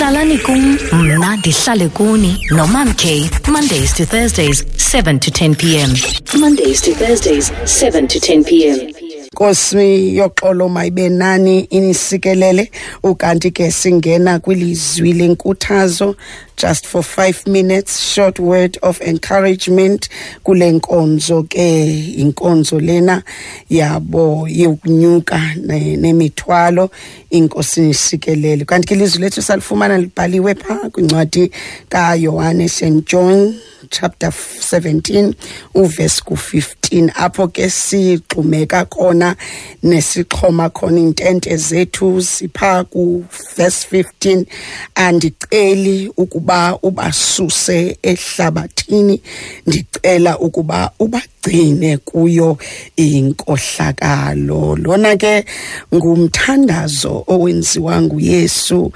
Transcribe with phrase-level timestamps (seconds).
[0.00, 2.94] hlalani kum mna ndihlale kuni nomam
[3.52, 5.94] mondays to thursdays 7 to 10 p.m
[6.40, 8.89] mondays to thursdays 7 to 10 p.m
[9.34, 12.70] Nkosi yoxolo mayibe nani inisikelele.
[13.02, 16.16] Ukanti ke singena kwilizwi lenkuthazo
[16.56, 20.08] just for 5 minutes short word of encouragement.
[20.42, 23.22] Kule nkonzo ke inkonzo lena
[23.70, 26.90] yabo yokunyuka nemithwalo.
[27.30, 31.50] Inkosi nisikelele kanti ke ilizwi lethu salifumana libhaliwe pha kwincwadi
[31.88, 33.54] kaYohane St John
[33.90, 35.34] chapter 17
[35.74, 39.36] uverse ku15 apho ke sigxumeka khona
[39.82, 43.24] nesixhoma khona intente zethu sipha ku
[43.56, 44.46] verse 15
[44.94, 49.20] andiceli ukuba ubasuse ehlabathini
[49.66, 52.58] ndicela ukuba ubagcine kuyo
[52.96, 54.76] inkohlakalo.
[54.76, 55.44] Lona ke
[55.94, 58.92] ngumthandazo owenziwa nguYesu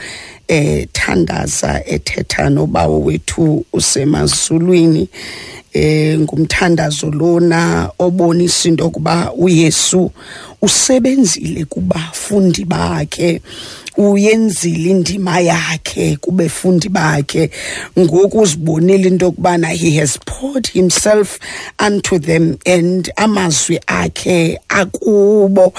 [0.49, 5.09] ethandaza ethetha nobawo wethu usemazulwini
[5.73, 10.11] eh ngumthandazo lona obonisa into yokuba uYesu
[10.63, 13.41] usebenzile kubafundi bakhe.
[13.97, 17.51] Uyenzile indima yakhe kubefundi bakhe.
[17.99, 21.39] Ngoku uzibonile into yokubana he has poured himself
[21.79, 25.73] unto them and amazwi akhe akubo.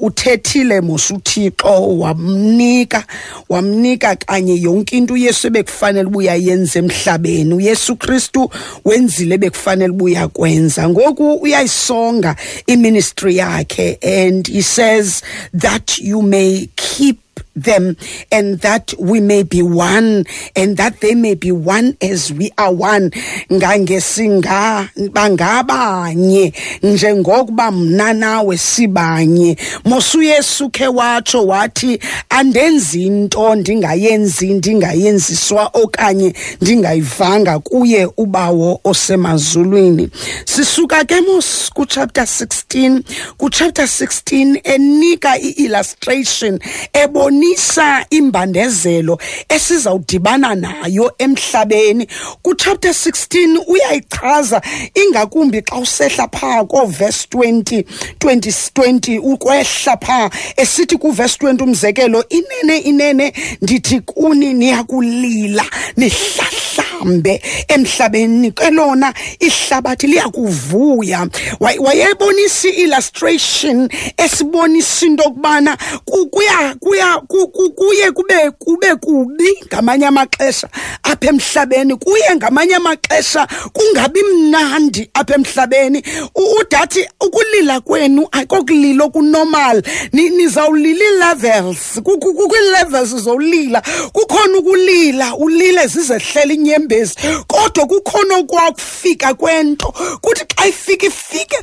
[0.00, 3.04] Uthethile mosuthixo wamnika
[3.48, 7.54] wamnika kanye yonke into uyesu ebekufanele ubuya yenza emhlabeni.
[7.54, 8.50] Uyesu kristu
[8.84, 17.18] wenzile bekufanele ubuya kwenza ngoku uyayisonga iministry yakhe and he says that you may keep
[17.54, 17.96] them
[18.30, 20.24] and that we may be one
[20.56, 23.10] and that they may be one as we are one.
[23.52, 29.56] Ngangesinga bangabanye njengokuba mna nawe sibanye.
[29.84, 40.08] Mosuyesu ke watsho wathi andenzi into ndingayenzi ndingayenziswa okanye ndingayivanga kuye ubawo osemazulwini.
[40.44, 43.02] Sisuka ke mos kuchapter 16
[43.36, 46.58] kuchapter 16 enika iillustration
[46.92, 52.06] ebona ibonisa imbandezelo esizawudibana nayo emhlabeni.
[52.42, 54.62] Kuchapter 16 uyayichaza
[54.94, 57.84] ingakumbi xa usehla phaa koverse 20
[58.20, 60.30] 20 ukwehla phaa.
[60.56, 63.32] Esithi kuverse 20 umzekelo inene inene
[63.62, 65.64] ndithi kuni niyakulila
[65.96, 71.28] nihlahlambe emhlabeni kelona ihlabathi liyakuvuya.
[71.60, 77.20] Wayebonisa i-illustration esibonisa into yokubana kuya kuya
[77.76, 80.68] kuye kube kube kubi ngamanye amaxesha
[81.02, 86.02] apha emhlabeni kuye ngamanye amaxesha kungabi mnandi apha emhlabeni.
[86.60, 89.82] Udathi ukulila kwenu akokulilo kunormal
[90.12, 93.82] nizawulila ii-levels kwii-levels zowulila
[94.12, 97.14] kukhona ukulila ulile zizehlela inyembezi
[97.46, 101.58] kodwa kukhona okwakufika kwento kuthi xa ifika ifike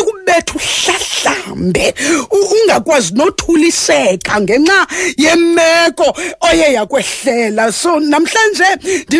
[0.00, 1.94] ikubetha uhlahlambe
[2.30, 4.86] ungakwazi nothuliseka ngenxa
[5.16, 7.72] yemeko oye yakwehlela.
[7.72, 8.64] So namhlanje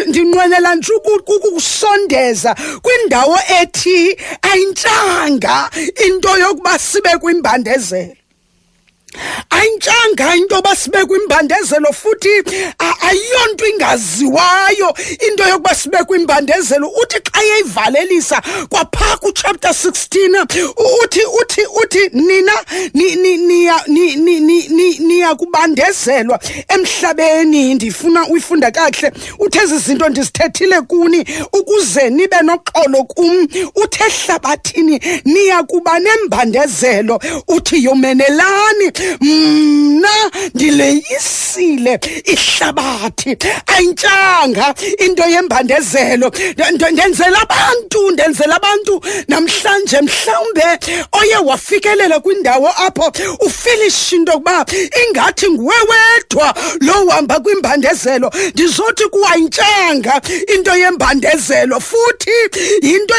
[0.06, 5.70] ndinqwenela nje ukukusondeza kwindawo ethi ayintshanga
[6.06, 8.23] into yokuba sibe kwimbandezelo.
[9.50, 12.28] Ayintshanga into yoba sibe kwimbandezelo futhi
[12.78, 14.94] ayiyonto ingaziwayo.
[15.28, 20.46] Into yokuba sibe kwimbandezelo uthi xa yeyivalelisa kwaphaa kuchapter 16
[21.02, 22.52] uthi uthi uthi nina
[24.98, 29.12] niya kubandezelwa emhlabeni ndifuna uyifunda kakuhle.
[29.38, 33.48] Uthe ezi zinto ndizithethile kuni ukuze nibe noxolo kum.
[33.74, 37.20] Uthe ehlabathini niya kuba nembandezelo.
[37.48, 43.36] Uthi yomenelani mna ndileyisile ihlabathi.
[43.66, 46.32] Ayintshanga into yembandezelo.
[46.92, 50.78] Ndenzela abantu ndenzela abantu namhlanje mhlawumbe
[51.12, 54.66] oye wafikelela kwindawo apho ufilisha into yokuba
[55.08, 58.32] ingathi nguwe wedwa lo uhamba kwimbandezelo.
[58.52, 60.20] Ndizothi kuwayintshanga
[60.54, 62.30] into yembandezelo futhi
[62.82, 63.14] yinto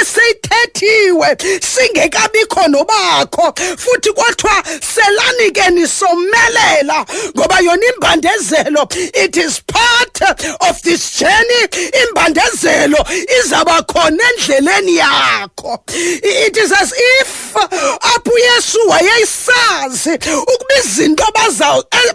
[0.00, 1.36] eseyithethiwe
[1.74, 3.54] singekabikho nobakho.
[3.76, 4.62] Futhi kwathiwa
[5.00, 7.06] selani ke nisomelela
[7.36, 8.82] ngoba yona imbandezelo
[9.14, 11.62] it is part part of this journey.
[12.02, 12.98] Imbandezelo
[13.38, 15.78] izaba khona endleleni yakho.
[15.88, 20.10] It is as if apho uyesu wayeyisazi
[20.42, 21.24] ukuba izinto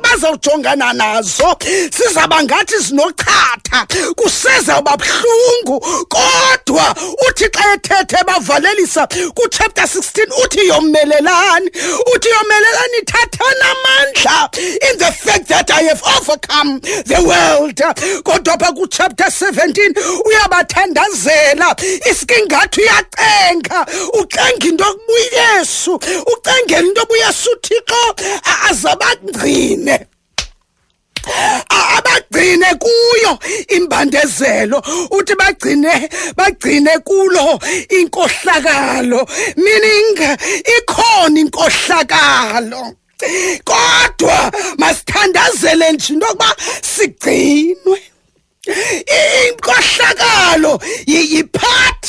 [0.01, 1.57] bazawujongana nazo
[1.97, 5.79] sizaba ngathi zinochatha kusezawuba buhlungu.
[6.09, 6.95] Kodwa
[7.29, 11.69] uthi xa ethethe bavalelisa kuchapter 16 uthi yomelelani.
[12.15, 12.74] Uthi yomelelani thathana amandla
[14.91, 17.75] in the fact that i have overcome the world.
[18.23, 19.93] Kodwa kuchapter 17
[20.25, 21.75] uyabathandazela.
[22.11, 28.15] Isikingathi uyacenga ucenga into yokuba uyesu ucengela into yokuba uyesu uthixo
[28.69, 30.07] azabangcine
[31.69, 39.27] abagcine kuyo imbandezelo uthi bagcine bagcine kulo inkohlakalo.
[39.57, 40.37] Meaning
[40.77, 42.95] ikhona inkohlakalo.
[43.63, 48.14] Kodwa masithandazele nje into yokuba sigcinwe.
[49.47, 52.05] Inkohlakalo yipart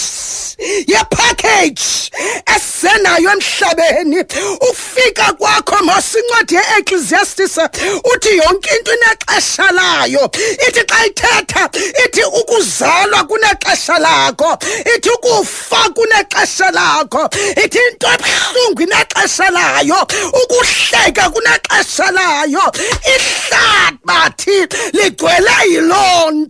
[0.87, 2.11] yepackage
[2.57, 4.25] esenayo emhlabeni.
[4.71, 7.59] Ufika kwakho masincwadi ye-ecclesiastis
[8.05, 10.31] uthi yonke into inexesha layo.
[10.69, 11.71] Ithi xa ithetha
[12.05, 14.59] ithi ukuzalwa kunexesha lakho
[14.97, 17.31] ithi ukufa kunexesha lakho
[17.65, 20.07] ithi into ebuhlungu inexesha layo
[20.43, 22.73] ukuhleka kunexesha layo.
[23.15, 26.46] Ihlabathi ligcwele yiloo nto.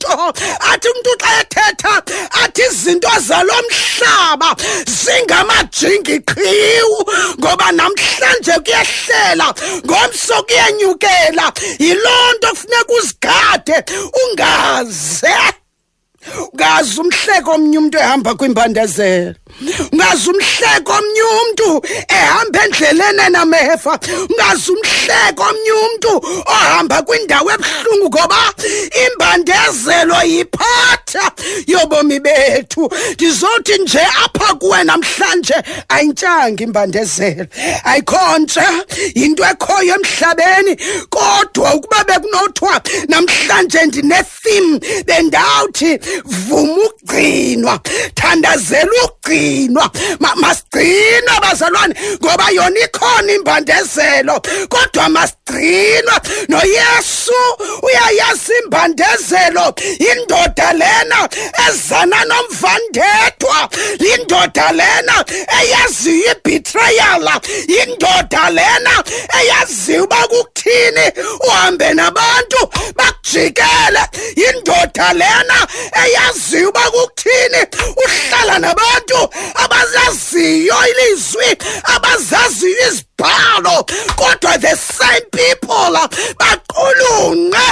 [0.70, 1.94] Athi umntu xa ethetha
[2.42, 4.56] athi izinto zalo mhlaba
[5.02, 6.98] zingamajingi qhiwu
[7.38, 9.54] ngoba namhlanje kuyehlela
[9.86, 11.52] ngomso kuyenyukela.
[11.78, 13.76] Yiloo nto kufuneka uzigade
[14.22, 15.36] ungaze
[16.52, 19.34] ungazi umhleko omnye umuntu ehamba kwimbandezelo.
[19.92, 23.98] Ungazi umhleko omnye umuntu ehamba endleleni enamefa
[24.30, 26.12] ungazi umhleko omnye umuntu
[26.46, 28.40] ohamba kwindawo ebuhlungu ngoba
[29.04, 31.24] imbandezelo yiphatha.
[31.66, 35.54] Yobomi bethu ndizothi nje apha kuwe namhlanje
[35.88, 37.46] ayintshanga imbandezelo.
[37.84, 38.68] Ayikho ntsha
[39.14, 40.76] yinto ekhoyo emhlabeni.
[41.10, 47.80] Kodwa ukuba bekunothiwa namhlanje ndine-theme bendawuthi vuma ukugcinwa.
[48.14, 49.90] Thandazela ukugcinwa.
[50.36, 54.40] Masigcinwe bazalwane ngoba yona ikhona imbandezelo.
[54.68, 55.08] Kodwa
[55.50, 57.32] masigcinwa noyesu
[57.82, 61.28] uyayazi imbandezelo indoda lena
[61.68, 63.68] ezana nomvandedwa.
[64.14, 65.24] Indoda lena
[65.60, 67.40] eyaziyo ibetrayala
[67.82, 69.04] indoda lena
[69.40, 71.12] eyaziyo uba kukuthini.
[71.46, 74.02] Uhambe nabantu bakujikele.
[74.36, 75.66] Indoda lena
[76.04, 77.66] eyaziyo uba kukuthini.
[77.96, 83.84] Uhlala nabantu abazaziyo ilizwi abazaziyo izibhalo
[84.16, 85.98] kodwa the same people
[86.38, 87.66] baqulunqe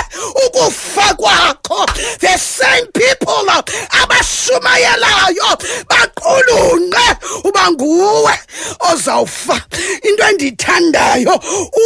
[0.46, 1.86] ukufa kwakho.
[2.20, 3.50] The same people
[4.00, 5.58] abashumayelayo
[5.88, 8.38] baqulunqe uba nguwe
[8.80, 9.60] ozawufa.
[10.02, 11.34] Into endiyithandayo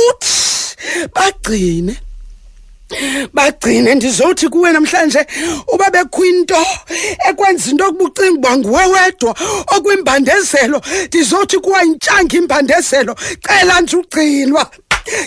[0.09, 1.97] uthi bagcine
[3.33, 5.27] bagcine ndizothi kuwe namhlanje
[5.73, 6.67] uba bekho into
[7.29, 9.35] ekwenza into yokuba ucinga uba nguwe wedwa
[9.77, 13.17] okwimbandezelo ndizothi kuwa yintshanga imbandezelo.
[13.47, 14.71] Cela nje ugcinwa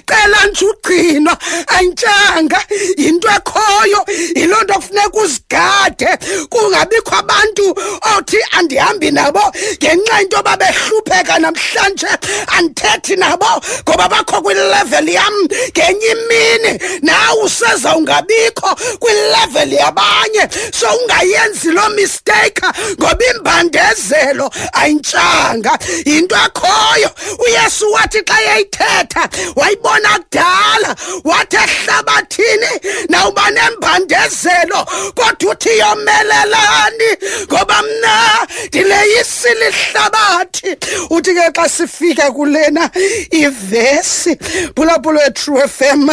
[0.07, 1.37] cela nje ugcinwa
[1.67, 2.59] ayintshanga
[2.97, 4.05] yinto ekhoyo
[4.35, 6.09] yiloo nto kufuneka uzigade.
[6.49, 7.75] Kungabikho abantu
[8.17, 9.41] othi andihambi nabo
[9.77, 12.07] ngenxa into yoba behlupheka namhlanje
[12.47, 15.33] andithethi nabo ngoba bakho kwilevel yam
[15.71, 16.79] ngenye imini.
[17.01, 20.49] Nawe useza ungabikho kwilevel yabanye.
[20.71, 22.61] So ungayenzi loo mistake
[22.99, 25.79] ngoba imbandezelo ayintshanga.
[26.05, 27.09] Yinto ekhoyo
[27.39, 32.71] uyesu wathi xa yayithetha wayibona kudala wathi ehlabathini
[33.09, 37.09] nawuba nembandezelo kodwa uthi yomelelani
[37.51, 40.77] ngoba mna ndileyisile ihlabathi.
[41.09, 42.89] Uthi ke xa sifika kulena
[43.31, 44.35] ivesi
[44.75, 46.09] phulaphula we-true fm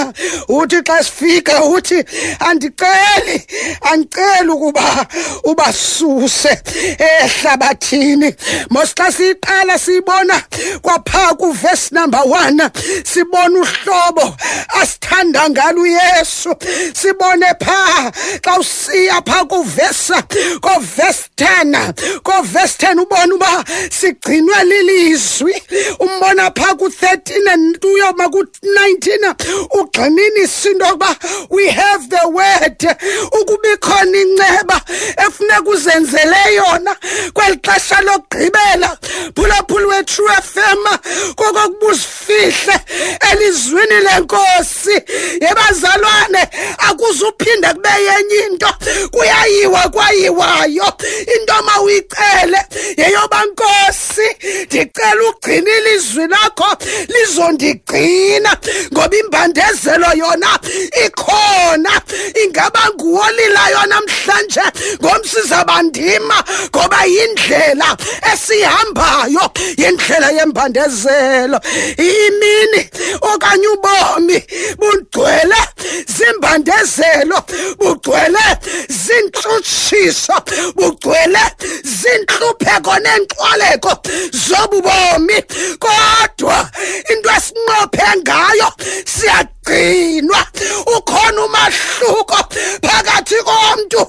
[0.49, 2.05] uthi xa sifika uthi
[2.41, 3.47] andiceli
[3.83, 5.07] andiceli ukuba
[5.45, 6.63] ubasuse
[6.99, 8.35] ehlabathini.
[8.71, 10.43] Mos xa siyiqala siyibona
[10.83, 12.71] kwaphaa kuvesi number one
[13.05, 14.37] sibona uhlobo
[14.81, 16.55] asithanda ngalo uyesu.
[16.95, 20.23] Sibone phaa xa usiya phaa kuvesa
[20.61, 25.63] kovesi 10 kovesi 10 ubona uba sigcinwe lilizwi.
[26.01, 29.35] Umbona phaa ku-13 and uyoma ku-19
[29.81, 31.17] ugxininisa into yokuba
[31.51, 32.97] we have the word.
[33.41, 34.81] Ukuba ikhona inceba
[35.27, 36.97] efuneka uzenzele yona
[37.33, 38.99] kweli xesha lokugqibela.
[39.35, 40.85] Phulaphula we-true fm
[41.37, 42.81] kokokubuzifihle
[43.33, 45.03] elizwini lenkosi.
[45.41, 46.49] Yebazalwane
[46.79, 48.75] akuzuphinde kube yenye into.
[49.11, 50.93] Kuyayiwa kwayiwayo.
[51.37, 52.59] Into ma uyicele
[52.97, 56.77] yeyoba nkosi ndicela ugcina ilizwi lakho
[57.09, 58.57] lizondigcina.
[58.93, 60.59] Ngoba imbandezelo yona
[61.09, 61.93] ikhona
[62.45, 64.65] ingaba nguwolilayo namhlanje
[65.03, 67.97] ngomsiza bandima ngoba yindlela
[68.33, 69.45] esihambayo
[69.81, 71.61] yindlela yembandezelo.
[71.97, 72.83] Imini
[73.21, 74.39] okanye ubomi
[74.81, 75.61] bugcwele
[76.17, 77.39] zimbandezelo
[77.79, 78.45] bugcwele
[78.89, 80.37] zintsutshiso
[80.77, 81.45] bugcwele
[81.99, 83.93] zinhlupheko nenxwaleko
[84.47, 85.39] zobubomi.
[85.83, 86.59] Kodwa
[87.11, 88.69] into esinqophe ngayo
[89.69, 90.47] siyagcinwa
[90.97, 92.37] ukhona umahluko
[92.83, 94.01] phakathi komuntu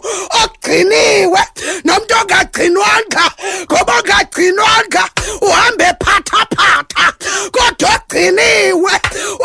[0.41, 1.41] ogciniwe.
[1.83, 3.25] Nomuntu ongagcinwanga
[3.71, 5.03] ngoba ongagcinwanga
[5.41, 7.05] uhambe phathaphatha
[7.51, 8.93] kodwa ogciniwe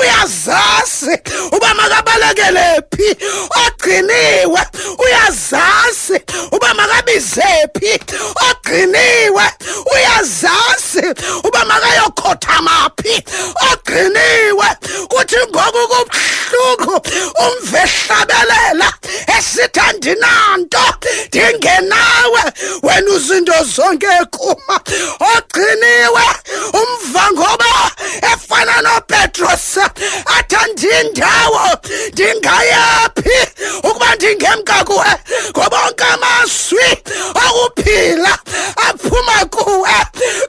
[0.00, 1.14] uyazazi
[1.56, 3.09] uba makabalekele phi.
[3.66, 4.62] Ogciniwe
[5.04, 6.16] uyazazi
[6.52, 7.44] uba makabizephi
[23.64, 24.76] zonke kuma
[25.33, 26.26] ogciniwe
[26.80, 27.73] umva ngoba
[28.33, 29.78] efana nopetros
[30.37, 31.61] athi andindawo
[32.12, 33.37] ndingayaphi
[33.78, 35.12] ukuba ndingemka kuwe
[35.50, 36.88] ngoba onke amazwi
[37.44, 38.38] okuphila
[38.88, 39.90] aphuma kuwe.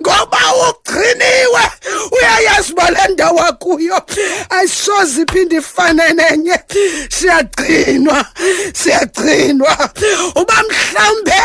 [0.02, 1.64] Ngoba ugciniwe
[2.12, 4.02] uyayazi uba le ndawo akuyo
[4.50, 6.55] ayisoze iphinde ifane nenye
[7.20, 8.26] siyagcinwa
[8.74, 9.90] siyagcinwa.
[10.36, 11.42] Uba mhlawumbe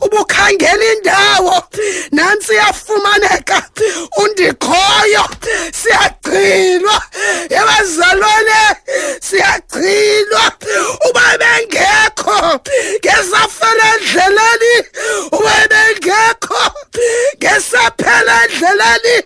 [0.00, 1.62] ubukhangela indawo
[2.12, 3.62] nantsi iyafumaneka.
[4.16, 5.24] Undikhoyo
[5.82, 7.02] siyagcinwa.
[7.50, 8.60] Yabazalwane
[9.20, 10.52] siyagcinwa.
[11.10, 12.60] Uba bengekho
[12.98, 14.74] ngesafela endleleni.
[15.32, 16.62] Uba bengekho
[17.38, 19.16] ngesaphela endleleni.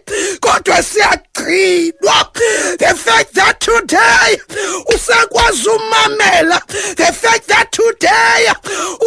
[0.40, 2.16] Kodwa siyagcinwa.
[2.78, 4.40] The fact that today
[4.94, 6.60] usakwazi umamela
[6.96, 8.48] the fact that today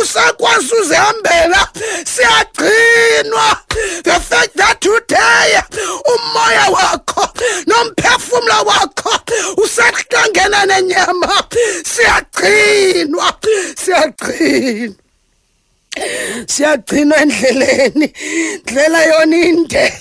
[0.01, 1.67] usakwazi uzihambela
[2.05, 3.58] siyagcinwa.
[4.03, 5.62] The fact that today
[6.05, 7.29] umoya wakho
[7.67, 9.20] nomphefumlo wakho
[9.58, 11.44] usahlangena nenyama.
[11.84, 13.34] Siyagcinwa
[13.86, 15.05] siyagcinwa.
[16.48, 18.14] Siyagcinwa endleleni.
[18.64, 19.94] Ndlela yona inde.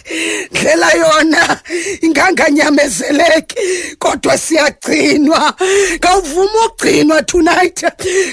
[0.50, 1.60] Ndlela yona.
[2.00, 3.56] Inganganyamezeleki.
[3.98, 5.54] Kodwa siyagcinwa.
[6.00, 7.84] Kawuvuma ugcinwa tonight.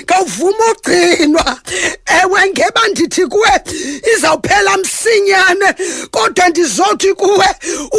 [0.06, 1.58] Kawuvuma ugcinwa
[2.24, 3.50] ewe ngeba ndithi kuwe
[4.16, 5.74] izawuphela msinyane
[6.12, 7.48] kodwa ndizothi kuwe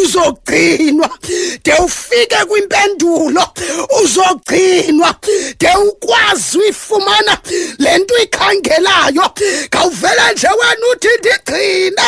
[0.02, 1.10] uzogcinwa.
[1.64, 3.46] De ufike kwimpendulo
[4.02, 5.14] uzogcinwa.
[5.58, 7.38] De ukwazi uyifumana
[7.78, 9.30] le nto uyikhangelayo.
[9.70, 12.02] Kawuvele nje wena uthi ndigcine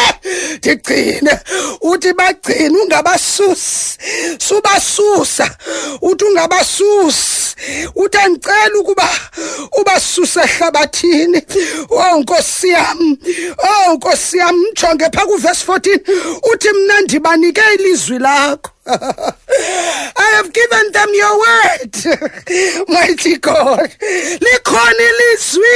[0.58, 1.38] ndigcine.
[1.80, 3.98] Uthi bagcine ungabasusi
[4.38, 5.56] subasusa.
[6.02, 7.44] Uthi ungabasusi
[7.94, 9.08] uthi andicela ukuba
[9.80, 11.42] ubasuse ehlabathini.
[11.96, 13.16] Oh nkosi yam
[13.58, 16.00] oh nkosi yam mjonge phaa kuvesi 14
[16.52, 18.70] uthi mna ndibanike ilizwi lakho.
[18.86, 23.90] I have given them your word, mighty God.
[24.40, 25.74] Likhona ilizwi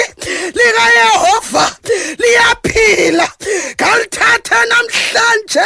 [0.54, 1.76] likaYehova
[2.18, 3.28] liyaphila.
[3.74, 5.60] Ngalithatha namhlanje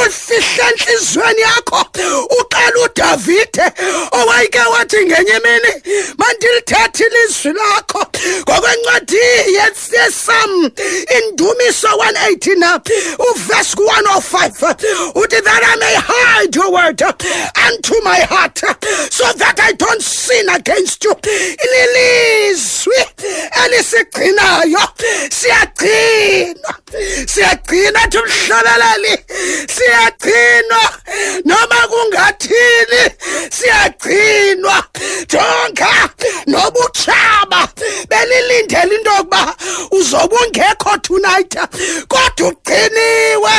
[0.00, 1.84] ulifihle enhlizweni yakho.
[2.40, 3.72] Uqala uDavide
[4.12, 5.82] owayeke wathi ngenye imini
[6.18, 8.06] mandilithathe ilizwi lakho
[8.40, 9.16] ngokwencwadi
[9.92, 10.70] yesam
[11.18, 12.80] indumiso 118
[13.30, 14.76] uverse 105
[15.14, 17.12] uthi that I may hide word uh,
[17.66, 18.74] unto my heart uh,
[19.10, 21.14] so that I don't sin against you.
[21.64, 22.94] Ililizwi
[23.64, 24.80] elisigcinayo
[25.30, 26.74] siyagcinwa
[27.26, 29.18] siyagcina thi umhlabeleli
[29.74, 30.82] siyagcinwa.
[31.44, 33.02] Noma kungathini
[33.50, 34.84] siyagcinwa.
[35.28, 36.10] Jonga
[36.46, 37.68] noba utshaba
[38.08, 39.54] belilindela into yokuba
[39.90, 41.54] uzobe ungekho tonight.
[42.08, 43.52] Kodwa ugciniwe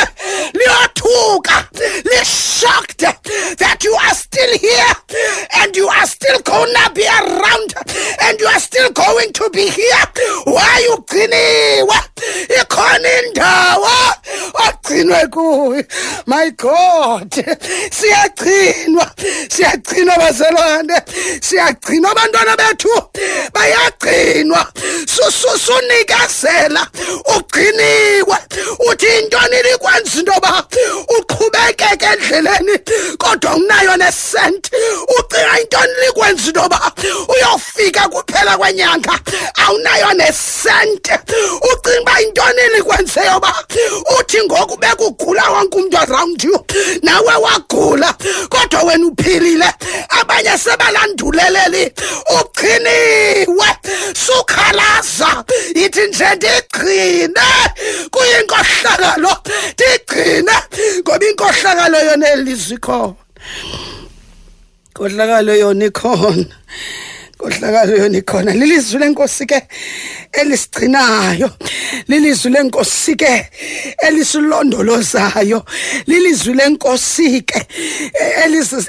[0.52, 1.64] liyothuka
[2.04, 3.04] lishocked
[3.58, 4.94] that you are still here
[5.62, 7.74] and you are still gonna be around
[8.22, 10.04] and you are still going to be here.
[10.44, 12.00] Why ugciniwe?
[12.60, 13.88] Ikhona indawo
[14.90, 15.84] sigcinwe kuyo
[16.26, 17.34] my god.
[17.90, 19.10] Siyagcinwa
[19.48, 21.02] siyagcinwa bazalwane
[21.40, 22.88] siyagcinwa abantwana bethu
[23.54, 24.66] bayagcinwa.
[25.06, 26.86] Susunikezela
[27.36, 28.36] ugciniwe.
[28.90, 30.69] Uthi intoni likwenza into yoba uqhubekeke
[32.12, 32.78] endleleni
[33.18, 34.70] kodwa unayo nesent
[35.18, 36.92] ucinga intoni likwenza into yoba
[37.28, 39.18] uyofika kuphela kwenyanga.
[39.54, 41.08] Awunayo nesent
[41.72, 43.54] ucinga uba intoni likwenze yoba
[44.20, 46.64] uthi ngoku bekugula wonke umuntu around you
[47.02, 47.34] nawe
[47.80, 48.14] wagula
[48.48, 49.72] kodwa wena uphilile.
[50.08, 51.92] Abanye sebalanduleleli
[52.40, 53.68] ugciniwe
[54.14, 55.44] sukhalaza
[55.74, 57.46] yithi nje ndigcine
[58.10, 59.36] kuyinkohlakalo
[59.74, 60.52] ndigcine
[61.00, 63.14] ngoba inkohlakalo yona elizwe ikhona
[64.94, 66.56] inkohlakalo yona ikhona.
[67.40, 68.52] Inkohlakalo yona ikhona.
[68.52, 69.62] Lilizwi lenkosi ke
[70.32, 71.50] elisigcinayo.
[72.08, 73.46] Lilizwi lenkosi ke
[73.98, 75.64] elisilondolozayo.
[76.06, 77.66] Lilizwi lenkosi ke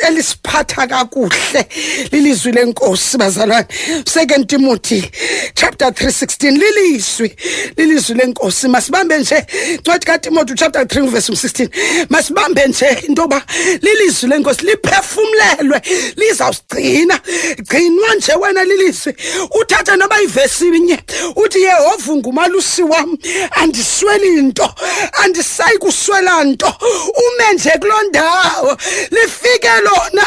[0.08, 1.65] elisiphatha kakuhle.
[2.12, 3.67] Lilizwi lenkosi bazalwane.
[4.05, 5.01] Second timothy
[5.55, 7.36] chapter 316 lilizwi
[7.77, 8.67] lilizwi lenkosi.
[8.67, 9.46] Masibambe nje
[9.79, 11.70] ncwadi katimothy chapter 3 verse 16
[12.10, 13.43] masibambe nje into yoba
[13.81, 15.81] lilizwi lenkosi liphefumlelwe
[16.15, 17.20] lizawusigcina.
[17.58, 19.15] Gcinwa nje wena lilizwi
[19.62, 21.00] uthatha noba ivesi inye
[21.36, 23.17] uthi yehova ngumalusi wam
[23.51, 24.74] andisweli nto
[25.24, 26.74] andisayi kuswela nto
[27.27, 28.77] ume nje kuloo ndawo
[29.12, 30.25] lifike lona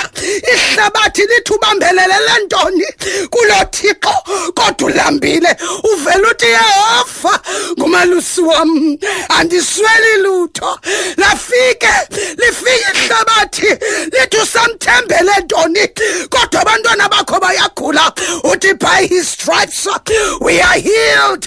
[0.55, 2.85] ihlabathi lithi ubambelelele ntoni
[3.31, 4.15] kulo thixo
[4.55, 5.57] kodwa ulambile
[5.93, 7.41] uvele uthi yehova
[7.79, 10.81] ngumalusi wam andisweli lutho
[11.17, 11.93] lafike
[12.37, 13.67] lifike ihlabathi
[14.13, 15.89] lithi usamthembele ntoni
[16.31, 18.04] kodwa abantwana bakho bayagula
[18.45, 19.99] uthi by his stripes uh,
[20.41, 21.47] we are healed.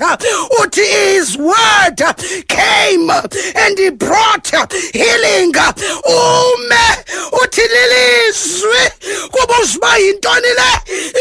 [0.59, 2.13] Uthi his word uh,
[2.47, 3.21] came uh,
[3.55, 4.47] and he brought
[4.93, 5.53] healing.
[5.53, 6.85] Ume
[7.31, 8.91] uthi lilizwi
[9.31, 10.69] kuba uziba yintoni le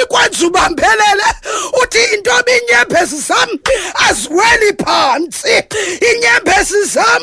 [0.03, 1.25] ikwenza ubambelele
[1.83, 3.49] uthi into inyembezi zam
[4.09, 5.65] aziweli phantsi
[6.13, 7.23] inyembezi zam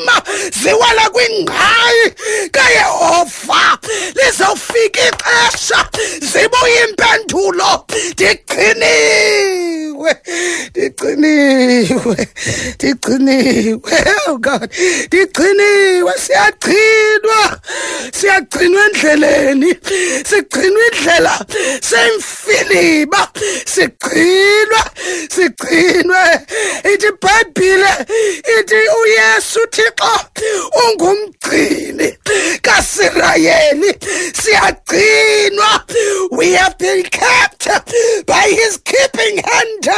[0.62, 2.10] ziwela kwingqayi
[2.52, 3.78] kayehova
[4.26, 5.88] lizawufika ixesha.
[6.20, 7.84] Zibuye impendulo.
[10.12, 10.12] Ndigciniwe
[10.70, 12.28] ndigciniwe
[12.74, 13.92] ndigciniwe
[14.28, 14.68] oh god
[15.06, 17.40] ndigciniwe siyagcinwa
[18.18, 19.70] siyagcinwa endleleni
[20.30, 21.34] sigcinwa indlela
[21.88, 23.22] semfiliba
[23.74, 24.82] sigcinwa
[25.34, 26.24] sigcinwe.
[26.92, 27.92] Ithi ibhayibhile
[28.58, 30.14] ithi uyesu thixo
[30.84, 32.08] ungumgcini
[32.62, 33.90] kasirayeli
[34.42, 35.70] siyagcinwa.
[36.30, 37.68] We have been kept
[38.26, 39.88] by his keeping hand.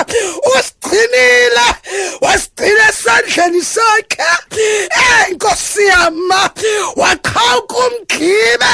[0.55, 1.67] Usigcinile
[2.21, 4.31] wasigcina esandleni sakhe.
[5.29, 6.51] Enkosi yama
[6.97, 8.73] waqhawuka umgibe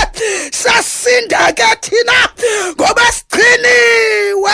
[0.52, 2.28] sasinda ke thina
[2.76, 4.52] ngoba sigciniwe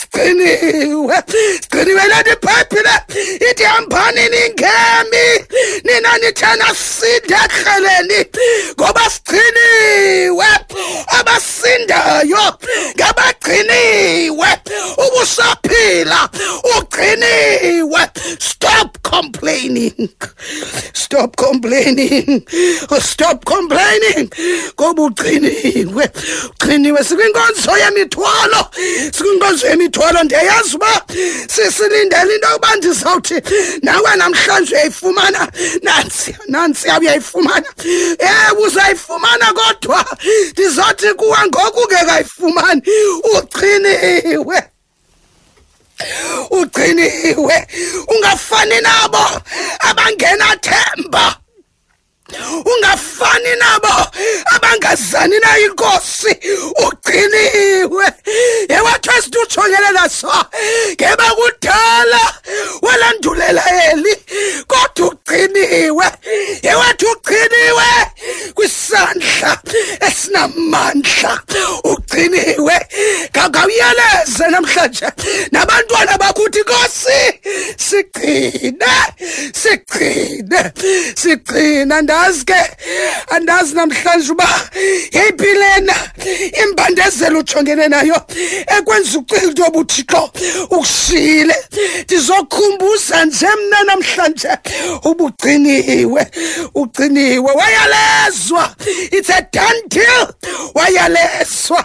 [0.00, 1.16] sigciniwe
[1.60, 2.94] sigciniwe lento ibhayibhile
[3.50, 5.26] ithi hambani ningemi
[5.84, 8.20] nina nithena sinde ekreleni
[8.80, 10.46] ngoba sigciniwe
[11.18, 12.71] abasindayo ngabagciniwe
[15.22, 16.28] ubusaphila
[16.78, 20.08] ugciniwe stop complaining.
[20.92, 22.42] Stop complaining.
[23.00, 24.30] Stop complaining.
[24.80, 26.10] Ngoba ugciniwe
[26.50, 28.66] ugciniwe sikwinkonzo yemithwalo.
[29.16, 31.02] Sikwinkonzo yemithwalo ndiyayazi uba
[31.48, 33.34] sisilindele into yokuba ndizawuthi
[33.82, 35.48] nawe namhlanje uyayifumana
[35.82, 37.66] nantsiya nantsiya uyayifumana.
[38.18, 40.04] Ewe uzayifumana kodwa.
[40.52, 42.82] Ndizothi kuwe ngoku ungekayifumani
[43.36, 44.62] ugciniwe
[46.50, 47.66] ugciniwe.
[48.08, 49.40] Ungafani nabo
[49.78, 51.36] abangenathemba.
[52.64, 54.06] Ungafani nabo
[54.54, 56.36] abangazani nayo inkosi
[56.86, 58.06] ugciniwe.
[58.68, 60.32] Yewathi esithi ujongele naso.
[60.92, 62.34] Ngeba kudala
[62.82, 64.16] walandulela eli
[64.66, 66.06] kodwa ugciniwe.
[66.62, 67.86] Yewathi ugciniwe
[68.54, 69.58] kwisandla
[70.00, 71.42] esinamandla.
[71.84, 72.86] Ugciniwe
[73.48, 75.06] ngawuyeleze namhlanje
[75.52, 77.20] nabantwana bakuthi nkosi
[77.76, 78.92] sigcine
[79.52, 80.72] sigcine
[81.16, 81.94] sigcine.
[81.94, 82.54] Andazi ke
[83.30, 84.48] andazi namhlanje uba
[85.12, 85.94] yeyiphi lena
[86.62, 88.16] imbandezelo ujongene nayo
[88.78, 90.30] ekwenza ucinga into yoba uthixo
[90.70, 91.56] ukushiyile
[92.04, 94.48] ndizokhumbuza nje mna namhlanje
[95.04, 96.26] ubugciniwe
[96.74, 98.74] ugciniwe wayalezwa.
[99.12, 100.28] It's a done deal.
[100.74, 101.84] Wayalezwa.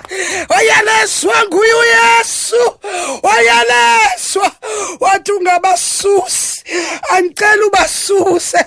[0.49, 2.79] Wayalezwa nguye uyesu
[3.23, 4.51] wayalezwa
[4.99, 6.63] wathi ungabasusi
[7.09, 8.57] andicela ubasuse.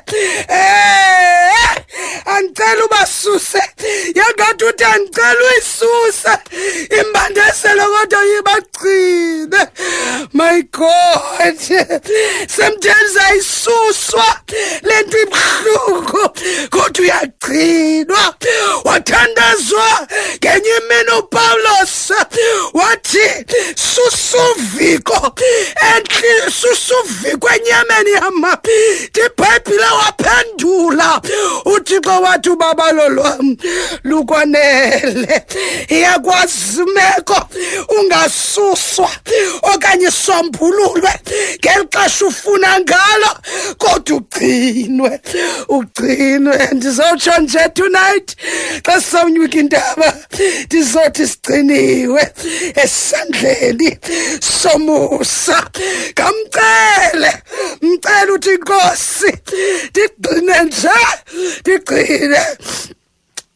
[0.49, 1.77] Eh
[2.25, 3.63] andicela ubasuse.
[4.15, 6.33] Yangathi uthi andicela uyisuse
[7.01, 9.67] imbandezelo kodwa yibagcine.
[10.33, 11.59] My god
[12.49, 14.41] semtheni zayisuswa
[14.83, 16.31] lento ibhlungu
[16.71, 18.35] kodwa uyagcinwa.
[18.85, 20.07] Wathandazwa
[20.39, 22.41] ngenye imini upawulos wathi
[24.11, 25.35] susuviko
[25.95, 28.59] enhli susuviko enyameni yama
[29.27, 31.21] ibhayibhile waphendula.
[31.65, 33.57] Uthixo wathi ubabalo lwam
[34.05, 35.43] lukwanele.
[35.89, 37.49] Iyakwazi imeko
[38.01, 39.11] ungasuswa
[39.63, 41.11] okanye isombululwe
[41.59, 43.31] ngeli xesha ufuna ngalo
[43.79, 45.21] kodwa ugcinwe
[45.69, 46.69] ugcinwe.
[46.73, 48.37] Ndizowutsho nje tonight
[48.87, 50.17] xa sizawunyuka indaba
[50.67, 52.33] ndizothi sigciniwe
[52.83, 53.99] esandleni.
[54.41, 55.71] Somusa.
[56.13, 57.43] Ngamcele
[57.83, 59.33] mcele uthi inkosi
[59.91, 60.89] ndigcine nje
[61.61, 62.41] ndigcine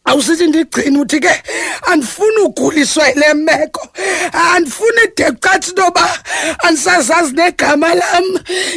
[0.04, 1.42] awusithi ndigcine uthi ke
[1.82, 3.88] andifuni uguliswa yile meko.
[4.32, 6.18] Andifuni de cathi intoba
[6.62, 8.24] andisazazi negama lam.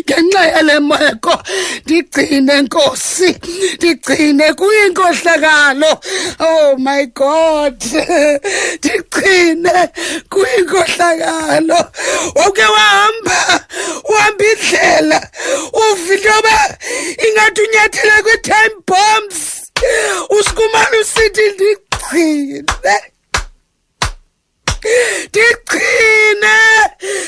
[0.05, 1.43] Ngenxa yale meko
[1.85, 3.35] ndigcine nkosi
[3.75, 5.99] ndigcine kuyinkohlakalo.
[6.39, 7.83] Oh my god
[8.79, 9.89] ndigcine
[10.29, 11.91] kuyinkohlakalo.
[12.35, 13.65] Wawuke wahamba
[14.09, 15.29] uhamba indlela
[15.73, 16.77] uva intoba
[17.27, 19.56] ingathi unyathele kwi-time bombs.
[20.29, 22.63] Usikumane usithi ndigcine
[25.29, 25.96] ndigcine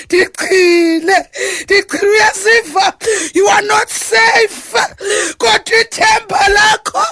[0.09, 1.25] ndigcine
[1.63, 2.93] ndigcine uyasiva
[3.33, 4.73] you are not safe.
[5.37, 7.05] Kodwa ithemba lakho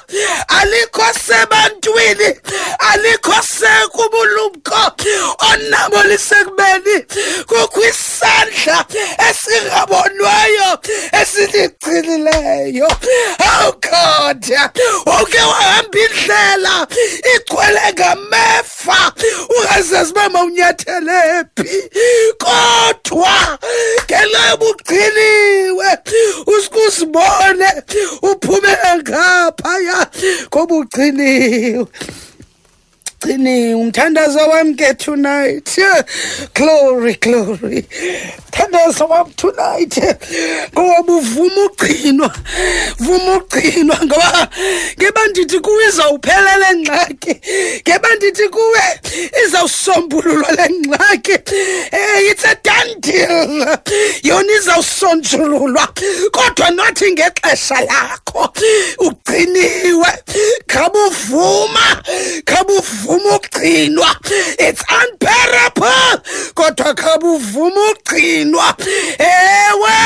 [0.48, 2.40] alikho sebantwini
[2.80, 4.92] alikho sekubulumko.
[5.52, 7.06] Onabo lisekubeni
[7.48, 8.86] kukho isandla
[9.30, 10.80] esingabonwayo
[11.22, 12.88] esindigcinileyo
[13.40, 14.46] oh god
[15.22, 16.88] uke wahamba indlela
[17.68, 19.14] igcwele ngamefa
[19.60, 21.90] ungazazi uba mawunyathele phi
[22.40, 23.60] kodwa
[24.06, 25.90] ngenxa yobugciniwe
[26.48, 27.70] usuke uzibone
[28.22, 30.00] uphumele ngaphaya
[30.50, 31.86] kobugciniwe
[33.22, 35.80] gciniwe umthandazo wami ke tonight.
[36.54, 37.86] Glory glory.
[38.50, 39.98] Mthandazo wami tonight.
[40.74, 42.34] Ngoba uvuma ugcinwa
[43.00, 44.48] vuma ugcinwa ngoba
[45.00, 47.42] ngeba ndithi kuwe izawuphelela engxaki
[47.82, 48.82] ngeba ndithi kuwe
[49.46, 51.34] izawusombululwa le ngxaki.
[51.94, 53.80] Um it's a done deal.
[54.24, 55.88] Yona izawusonjululwa
[56.32, 58.54] kodwa nathi ngexesha lakho.
[59.00, 60.12] Ugciniwe
[60.68, 62.04] khabe uvuma
[62.46, 64.16] khabe uvuma ukugcinwa
[64.60, 66.22] it's unbearable.
[66.54, 68.76] Kodwa khabe uvuma ukugcinwa
[69.20, 69.98] ewe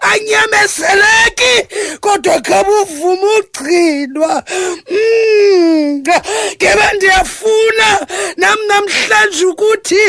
[0.00, 1.54] anyamezeleki
[2.00, 4.44] kodwa khabe uvuma ukugcinwa
[4.90, 6.02] Mm,
[6.56, 8.06] ngebe ndiyafuna
[8.36, 10.02] nam namhlanje ukuthi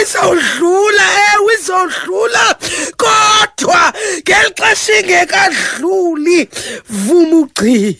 [0.00, 1.04] izawudlula
[1.34, 2.56] ewe izawudlula
[2.96, 6.48] kodwa ngeli xesha ingekadluli.
[6.88, 7.94] Vuma ugcina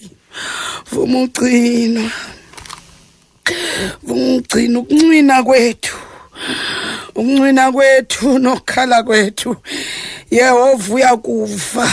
[0.93, 2.11] vuma ugcinwa
[4.03, 5.97] vuma ugcina ukuncwina kwethu.
[7.15, 9.57] Ukuncwina kwethu nokukhala kwethu.
[10.31, 11.93] Yehova uyakuva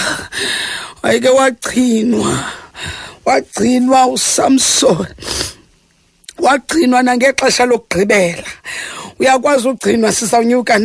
[1.03, 2.43] wayeke wagcinwa.
[3.25, 5.07] Wagcinwa usamson.
[6.39, 8.43] Wagcinwa nangexesha lokugqibela.
[9.19, 10.79] Uyakwazi ugcinwa sisawunyuka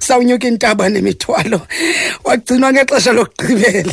[0.00, 1.60] sawunyuka intaba nemithwalo.
[2.24, 3.92] Wagcinwa ngexesha lokugqibela.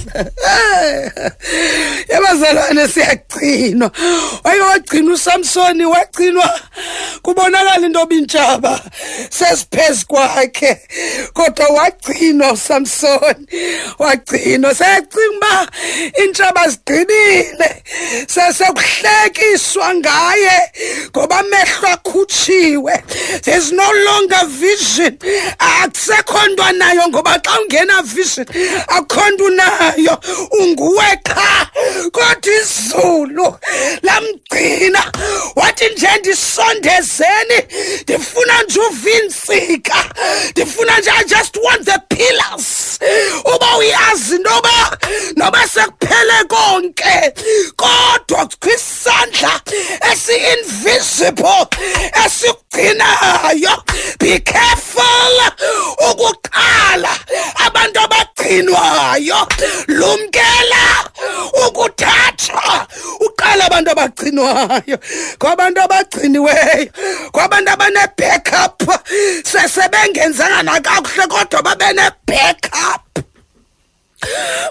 [2.09, 3.91] Yabazalwane siyagcinwa.
[4.43, 6.59] Waye wagcina usamsoni wagcinwa
[7.21, 8.81] kubonakala into obintshaba.
[9.29, 10.81] Sesiphezu kwakhe
[11.33, 13.47] kodwa wagcinwa usamsoni.
[13.99, 15.67] Wagcinwa seyacinga uba
[16.19, 17.83] iintshaba zigqibile.
[18.27, 20.71] Sesekuhlekiswa ngaye
[21.09, 23.03] ngoba amehlo akhutshiwe
[23.67, 25.17] there's no longer vision.
[25.59, 28.45] Akusekho nto anayo ngoba xa ungena vision
[28.87, 30.19] akho nto unayo.
[30.51, 31.69] Unguwe qha.
[32.11, 33.57] Kodwa izulu
[34.01, 35.11] lamgcina
[35.55, 37.59] wathi nje ndisondezeni
[38.03, 40.05] ndifuna nje uvintsika
[40.51, 42.99] ndifuna nje i just want the pillars.
[43.55, 44.97] Uba uyazi intoba
[45.35, 47.33] noba sekuphele konke
[47.75, 47.96] kodwa kwisandla
[50.11, 51.67] esi-invisible
[52.25, 53.73] esikugcinayo
[54.19, 55.37] be careful
[56.09, 57.13] ukuqala
[57.65, 59.39] abantu abagcinwayo.
[59.87, 60.85] Lumkela
[61.67, 62.87] ukuthathwa.
[63.19, 64.97] Uqala abantu abagcinwayo.
[65.39, 66.91] Kwabantu abagciniweyo
[67.31, 68.83] kwabantu abane-backup.
[69.43, 73.06] Sesebengenzanga nakakuhle kodwa babe ne-backup.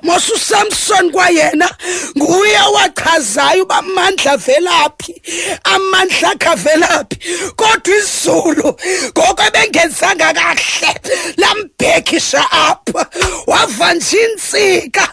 [0.03, 1.71] Mos usamson kwayena
[2.19, 5.23] nguye wachazayo uba amandla velaphi
[5.64, 7.16] amandla akhe avelaphi
[7.57, 8.77] kodwa izulu
[9.09, 11.01] ngoko ebengenzanga kahle
[11.37, 13.07] lambhekisha apha
[13.47, 15.09] wava nje intsika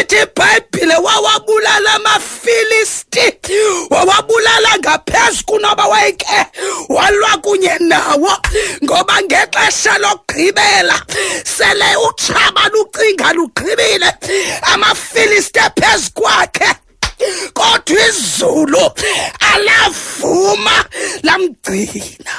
[0.00, 3.26] ithi ibhayibhile wawabulala amafilisti
[3.90, 6.46] wawabulala ngaphezu kunoba wayeke
[6.88, 8.32] walwa kunye nawo.
[8.84, 11.02] Ngoba ngexesha lokugqibela
[11.44, 13.32] sele utshaba lucinga
[13.76, 14.12] lugqibile
[14.62, 16.74] amafilisti phezu kwakhe
[17.54, 18.90] kodwa izulu
[19.40, 20.84] alavuma
[21.22, 22.36] lamgcina.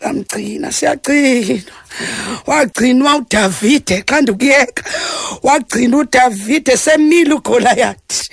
[0.00, 1.72] Lamgcina siyagcina.
[2.46, 4.82] Wagcinwa uDavide xa ndikuyeka
[5.42, 8.30] wagcina uDavide semile uGoliath.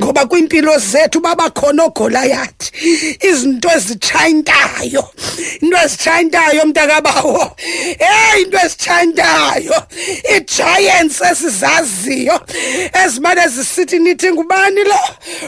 [0.00, 2.72] Ngoba kwimpilo zethu babakhona oGoliath.
[3.20, 5.04] Izinto ezitshayintayo
[5.60, 7.56] into ezitshayintayo mntakabawo.
[7.98, 9.82] Hey into ezitshayintayo
[10.36, 12.40] igiants esizaziyo
[13.04, 15.00] ezimane zisithi nithi ngubani lo?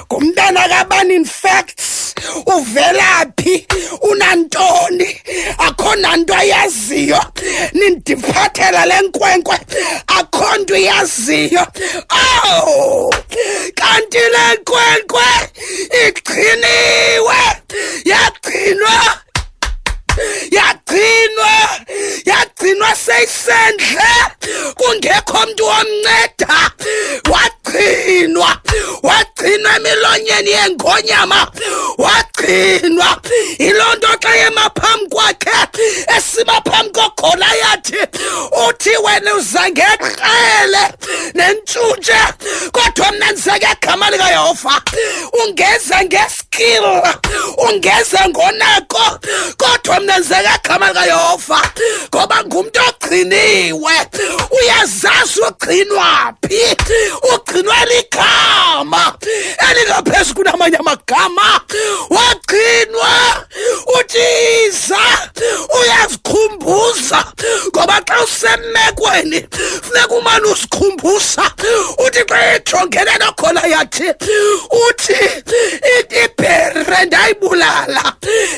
[0.06, 2.14] Ngumntana kabani in facts
[2.46, 3.66] uvelaphi
[4.02, 5.20] unantoni?
[5.58, 7.20] Akho nanto ayaziyo.
[7.72, 9.56] Nindiphathela le nkwenkwe.
[10.06, 11.66] Akho nto iyaziyo.
[12.10, 13.10] Oh
[13.74, 15.24] kanti le nkwenkwe
[16.06, 17.40] igciniwe
[18.04, 18.96] yagcinwa
[20.50, 21.52] yagcinwa
[22.24, 24.12] yagcinwa seyisendle.
[24.74, 26.70] Kungekho mntu womnceda
[27.30, 28.58] wagcinwa
[29.02, 29.41] wagcinwa
[29.76, 31.46] emilonyeni yengonyama
[31.98, 33.20] wagcinwa.
[33.58, 35.50] Yiloo nto xa yema phambi kwakhe
[36.16, 37.96] esima phambi kogolayathi
[38.68, 40.84] uthi wena uza ngeqele
[41.34, 42.20] nentshutshe
[42.72, 44.82] kodwa mna ndiza ngegama likayehova.
[45.44, 46.84] Ungeza ngeskill
[47.68, 49.18] ungeza ngonako
[49.56, 51.60] kodwa mna ndiza ngegama likayehova.
[52.14, 53.92] Ngoba ngumntu ogciniwe
[54.50, 56.76] uyazazi ugcinwa phi
[57.34, 59.14] ugcinwe ligama
[59.70, 61.60] elingaphezu kunamanye amagama?
[62.10, 63.46] Wagcinwa!
[64.00, 64.98] Uthiza
[65.80, 67.24] uyazikhumbuza!
[67.68, 69.46] Ngoba xa usemekweni
[69.82, 71.42] funeka umane uzikhumbuza.
[72.06, 74.08] Uthi xa ejongene nokhona yathi
[74.88, 75.20] uthi
[76.24, 78.04] ibhere ndayibulala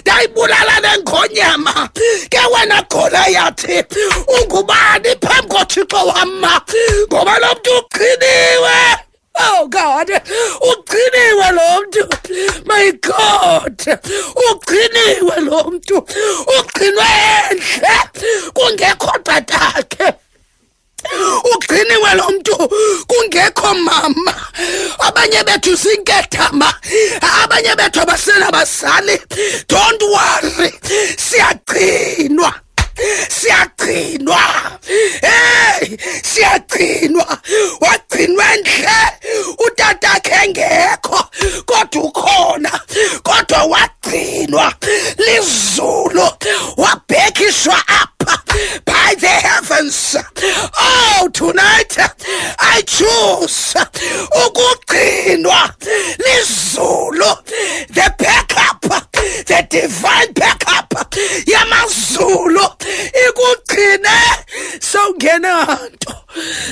[0.01, 1.89] ndayibulala nengonyama.
[2.31, 3.85] Ke wena khona yathi
[4.29, 6.61] ungubani phambi kothixo wama
[7.09, 9.04] ngoba lo mntu uqhiniwe.
[9.37, 10.09] Oh God,
[10.71, 12.09] ugciniwe lo muntu.
[12.67, 13.79] My God,
[14.51, 15.97] ugciniwe lo muntu.
[16.59, 17.07] Ugcinwe
[17.51, 17.97] endle.
[18.55, 20.15] Kungekho tatakhe.
[21.55, 22.57] ugciniwe lo muntu
[23.09, 24.35] kungekho mama.
[24.99, 26.75] Abanye bethu sinkethama.
[27.43, 29.19] Abanye bethu abasenabazali
[29.69, 30.71] don't worry.
[31.17, 32.64] Siyagcinwa.
[33.29, 34.41] Siyagcinwa.
[35.21, 37.39] Hey siyagcinwa.
[37.81, 38.89] Wagcinwa endle
[39.67, 41.25] utatakhe engekho
[41.67, 42.81] kodwa ukhona
[43.23, 44.75] kodwa wagcinwa.
[45.19, 46.31] Lizulu
[46.77, 48.39] wabhekishwa apha
[48.87, 50.17] by the heavens.
[50.81, 51.99] Oh tonight
[52.59, 53.75] i choose
[54.47, 55.75] ukugcinwa.
[56.19, 57.37] Lizulu
[57.95, 58.84] the backup
[59.47, 60.95] the divine backup
[61.47, 62.69] yamazulu.
[63.29, 64.17] Ikugcine
[64.81, 66.15] sowungena nto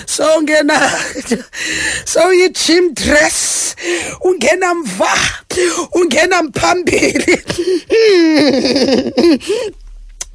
[0.06, 0.90] sowungena
[2.04, 3.76] sowuyi-gym dress
[4.20, 5.18] ungena mva
[5.92, 7.42] ungena mphambili.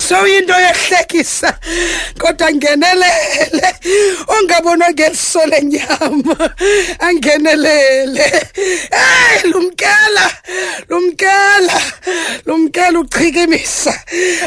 [0.08, 1.60] Sowuyinto yehlekisa
[2.20, 3.76] kodwa ngenelele
[4.28, 6.54] ongabonwa ngeliso lenyama.
[7.00, 8.32] Angenelele.
[8.92, 10.32] Hey lumkela
[10.90, 11.82] lumkela
[12.46, 14.00] lumkela uchikimisa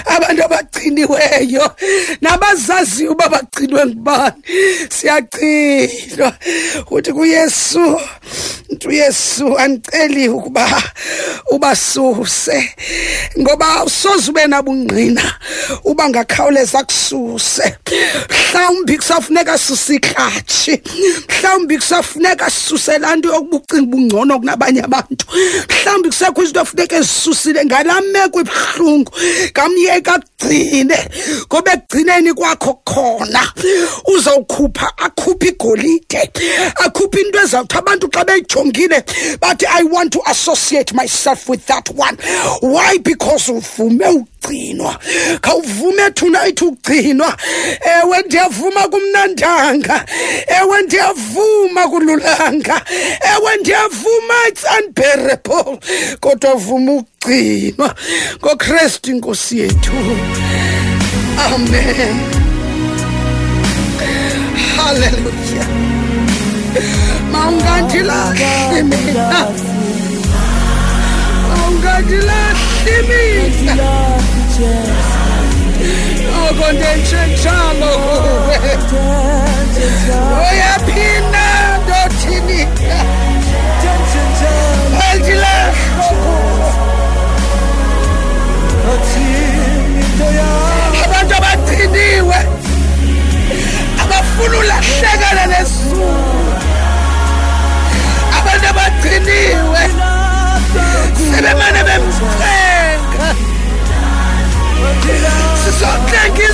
[0.05, 1.77] abantu abagciniweyo.
[2.21, 4.43] Nabazaziyo uba bagcinwe ngubani.
[4.89, 6.33] Siyagcinwa.
[6.91, 8.01] Uthi kuyesu
[8.71, 10.83] ntu uyesu andiceli ukuba
[11.51, 12.75] ubasuse
[13.39, 15.35] ngoba usoze ube nabungqina.
[15.85, 17.77] Uba ngakhawuleza kususe.
[18.31, 20.83] Mhlawumbi kusafuneka suse iklatshi
[21.29, 25.27] mhlawumbi kusafuneka sisuse laa nto yokuba ubungcono kunabanye abantu.
[25.71, 29.13] Mhlawumbi kusekho izinto funeka ezisusile ngalaa meko ibuhlungu
[29.51, 30.99] ngamyeka akugcine
[31.47, 33.53] ngoba ekugcineni kwakho khona
[34.15, 36.31] uzawukhupha akhuphe igolide.
[36.85, 39.05] Akhuphe into ezawuthi abantu xa beyijongile
[39.41, 42.17] bathi i want to associate myself with that one.
[42.63, 42.99] Why?
[42.99, 44.99] Because uvume ugcinwa
[45.41, 47.37] khawuvume tonight ugcinwa
[48.03, 50.05] ewe ndiyavuma kumnandanga.
[50.61, 52.83] Ewe ndiyavuma kululanga.
[53.37, 55.79] Ewe ndiyavuma it's unbearable.
[56.21, 57.95] Kodwa vuma ugcinwa
[58.45, 59.93] ngokristu inkosi yethu.
[61.55, 62.17] Amen.
[64.77, 65.65] Haleluya
[67.33, 69.47] mawungandilahli mina.
[71.49, 73.77] Mawungandilahli mina.
[76.51, 78.59] Oko ndentshetshalo kuwe
[80.51, 81.47] uyaphinda
[81.83, 82.61] ndothini?
[85.11, 86.07] Andilahlo
[91.05, 92.39] abantu abagciniwe
[94.03, 94.57] abafuna
[98.39, 99.83] abantu abagciniwe
[101.31, 101.81] sebemane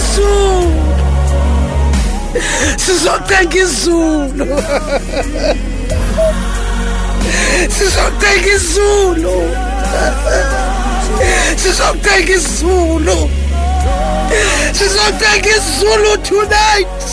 [0.07, 0.73] izulu.
[2.79, 4.47] Sizothenga izulu.
[7.79, 9.37] Sizothenga izulu.
[11.57, 13.31] Sizothenga izulu.
[14.79, 17.07] Sizothenga izulu tonight.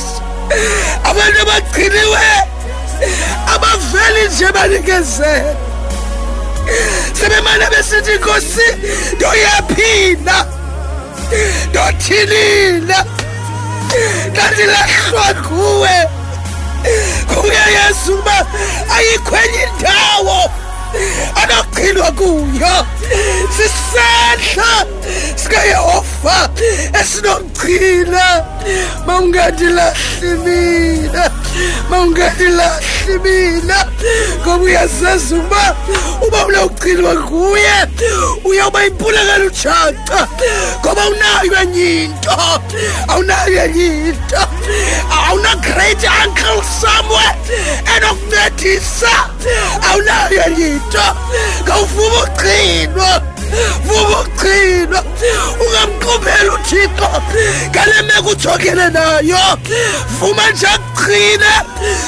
[1.06, 2.26] Abantu abagciniwe
[3.56, 5.56] abaveli nje banikezela
[7.14, 8.68] sebemane besithi nkosi
[9.16, 10.46] ndoyaphinda
[11.70, 13.06] ndothilila
[14.32, 16.08] ndandilahlwa kuwe
[17.34, 18.46] kuyayesu uba
[18.96, 20.52] ayikho enye indawo
[21.44, 22.86] anogcinwa kuyo.
[23.58, 24.86] Sisehla
[25.36, 26.50] sikayehova
[27.02, 28.44] esinomgcina.
[29.06, 31.32] Mawungadilahli mina
[31.90, 33.86] mawungadilahli mina
[34.42, 35.76] ngoba uyazazi uba
[36.28, 37.76] uba unawugcinwa nguye
[38.46, 40.28] uyawuba impulakalo ujaca
[40.80, 42.32] ngoba unayo enye into
[43.08, 44.38] awunayo enye into.
[45.28, 47.36] Awuna-great uncle somewhere
[47.98, 49.12] enokuncedisa
[49.92, 51.04] awunayo enye into.
[51.64, 53.22] Ngawuvuma ugcinwa.
[53.86, 55.04] vuvu qhinwa
[55.64, 57.10] ungamqubheli uthixo
[57.70, 59.38] ngale meko ujongene nayo
[60.20, 61.54] vuma nje aqhine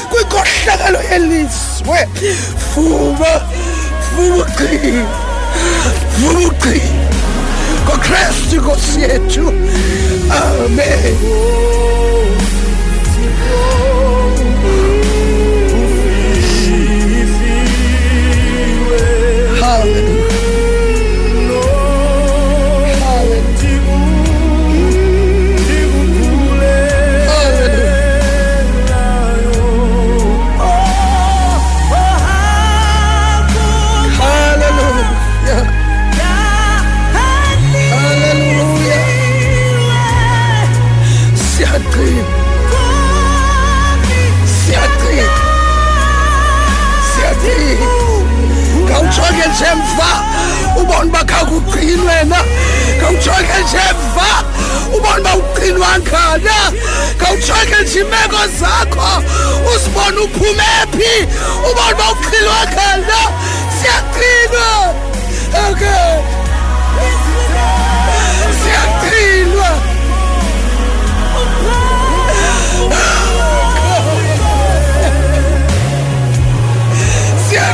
[0.10, 2.00] kwinkohlakalo yelizwe
[2.76, 3.32] vuma
[4.16, 5.06] vuma uqhina
[6.20, 7.06] vuma uqhina
[7.86, 9.48] ngokrestu inkosi yethu
[10.30, 11.85] amen.
[45.16, 45.30] Siyaqina.
[47.16, 47.88] Siyaqina.
[48.86, 50.12] Ngawujonge nje mva
[50.82, 52.40] ubone uba khakugqini wena
[52.98, 54.30] ngawujonge nje mva
[54.96, 56.58] ubone uba ugqinwanga na
[57.18, 59.10] ngawujonge nje iimeko zakho
[59.76, 61.14] uzibone uphume phi
[61.70, 63.20] ubone uba uqhilwanga na
[63.78, 64.68] siyaqinwa
[65.70, 66.45] okay